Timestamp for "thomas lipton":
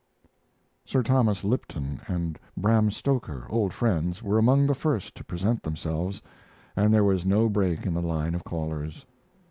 1.03-2.01